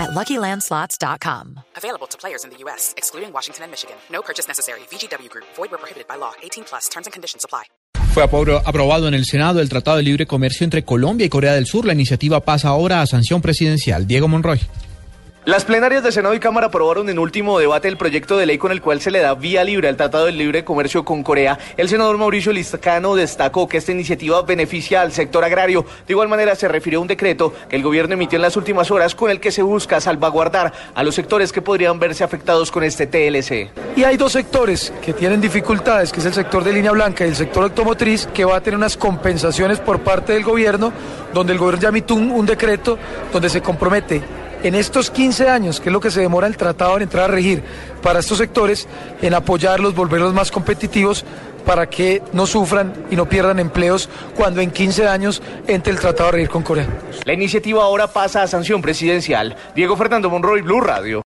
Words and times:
at 0.00 0.10
LuckyLandSlots.com. 0.10 1.60
Available 1.76 2.06
to 2.08 2.16
players 2.18 2.42
in 2.44 2.50
the 2.50 2.56
U.S., 2.64 2.94
excluding 2.96 3.32
Washington 3.32 3.64
and 3.64 3.70
Michigan. 3.70 3.96
No 4.10 4.22
purchase 4.22 4.48
necessary. 4.48 4.80
VGW 4.90 5.28
Group. 5.30 5.44
Void 5.56 5.70
where 5.70 5.78
prohibited 5.78 6.06
by 6.08 6.16
law. 6.16 6.32
18 6.42 6.64
plus. 6.64 6.88
Terms 6.88 7.06
and 7.06 7.12
conditions 7.12 7.44
apply. 7.44 7.64
Fue 8.14 8.24
apro- 8.24 8.60
aprobado 8.64 9.06
en 9.06 9.14
el 9.14 9.24
Senado 9.24 9.60
el 9.60 9.68
Tratado 9.68 9.98
de 9.98 10.02
Libre 10.02 10.26
Comercio 10.26 10.64
entre 10.64 10.84
Colombia 10.84 11.26
y 11.26 11.28
Corea 11.28 11.52
del 11.54 11.66
Sur. 11.66 11.84
La 11.84 11.92
iniciativa 11.92 12.40
pasa 12.40 12.68
ahora 12.68 13.02
a 13.02 13.06
sanción 13.06 13.40
presidencial. 13.40 14.06
Diego 14.06 14.26
Monroy. 14.26 14.58
Las 15.46 15.64
plenarias 15.64 16.02
de 16.02 16.12
Senado 16.12 16.34
y 16.34 16.38
Cámara 16.38 16.66
aprobaron 16.66 17.08
en 17.08 17.18
último 17.18 17.58
debate 17.58 17.88
el 17.88 17.96
proyecto 17.96 18.36
de 18.36 18.44
ley 18.44 18.58
con 18.58 18.72
el 18.72 18.82
cual 18.82 19.00
se 19.00 19.10
le 19.10 19.20
da 19.20 19.32
vía 19.32 19.64
libre 19.64 19.88
al 19.88 19.96
Tratado 19.96 20.26
de 20.26 20.32
Libre 20.32 20.64
Comercio 20.66 21.02
con 21.02 21.22
Corea. 21.22 21.58
El 21.78 21.88
senador 21.88 22.18
Mauricio 22.18 22.52
Lizcano 22.52 23.14
destacó 23.14 23.66
que 23.66 23.78
esta 23.78 23.90
iniciativa 23.90 24.42
beneficia 24.42 25.00
al 25.00 25.12
sector 25.12 25.42
agrario. 25.42 25.86
De 26.06 26.12
igual 26.12 26.28
manera 26.28 26.54
se 26.56 26.68
refirió 26.68 26.98
a 26.98 27.02
un 27.02 27.08
decreto 27.08 27.54
que 27.70 27.76
el 27.76 27.82
gobierno 27.82 28.12
emitió 28.12 28.36
en 28.36 28.42
las 28.42 28.58
últimas 28.58 28.90
horas 28.90 29.14
con 29.14 29.30
el 29.30 29.40
que 29.40 29.50
se 29.50 29.62
busca 29.62 29.98
salvaguardar 29.98 30.74
a 30.94 31.02
los 31.02 31.14
sectores 31.14 31.52
que 31.52 31.62
podrían 31.62 31.98
verse 31.98 32.22
afectados 32.22 32.70
con 32.70 32.84
este 32.84 33.06
TLC. 33.06 33.70
Y 33.96 34.04
hay 34.04 34.18
dos 34.18 34.32
sectores 34.32 34.92
que 35.00 35.14
tienen 35.14 35.40
dificultades, 35.40 36.12
que 36.12 36.20
es 36.20 36.26
el 36.26 36.34
sector 36.34 36.62
de 36.64 36.74
línea 36.74 36.92
blanca 36.92 37.24
y 37.24 37.30
el 37.30 37.36
sector 37.36 37.62
automotriz, 37.62 38.26
que 38.26 38.44
va 38.44 38.56
a 38.56 38.60
tener 38.60 38.76
unas 38.76 38.98
compensaciones 38.98 39.80
por 39.80 40.00
parte 40.00 40.34
del 40.34 40.44
gobierno, 40.44 40.92
donde 41.32 41.54
el 41.54 41.58
gobierno 41.58 41.80
ya 41.80 41.88
emitió 41.88 42.14
un, 42.14 42.30
un 42.30 42.44
decreto 42.44 42.98
donde 43.32 43.48
se 43.48 43.62
compromete 43.62 44.22
en 44.62 44.74
estos 44.74 45.10
15 45.10 45.48
años, 45.48 45.80
que 45.80 45.88
es 45.88 45.92
lo 45.92 46.00
que 46.00 46.10
se 46.10 46.20
demora 46.20 46.46
el 46.46 46.56
tratado 46.56 46.96
en 46.96 47.02
entrar 47.02 47.24
a 47.24 47.34
regir 47.34 47.62
para 48.02 48.20
estos 48.20 48.38
sectores, 48.38 48.88
en 49.22 49.34
apoyarlos, 49.34 49.94
volverlos 49.94 50.34
más 50.34 50.50
competitivos 50.50 51.24
para 51.64 51.88
que 51.88 52.22
no 52.32 52.46
sufran 52.46 52.92
y 53.10 53.16
no 53.16 53.28
pierdan 53.28 53.58
empleos 53.58 54.08
cuando 54.34 54.60
en 54.60 54.70
15 54.70 55.06
años 55.06 55.42
entre 55.66 55.92
el 55.92 56.00
tratado 56.00 56.30
a 56.30 56.32
regir 56.32 56.48
con 56.48 56.62
Corea. 56.62 56.88
La 57.24 57.32
iniciativa 57.32 57.82
ahora 57.82 58.08
pasa 58.08 58.42
a 58.42 58.46
sanción 58.46 58.82
presidencial. 58.82 59.56
Diego 59.74 59.96
Fernando 59.96 60.30
Monroy, 60.30 60.62
Blue 60.62 60.80
Radio. 60.80 61.18